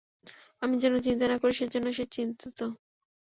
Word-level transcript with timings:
আমি 0.61 0.75
যেন 0.77 0.93
চিন্তা 1.01 1.25
না 1.27 1.37
করি 1.41 1.53
সেজন্য 1.53 1.87
সে 1.93 2.05
চিন্তিত। 2.15 2.59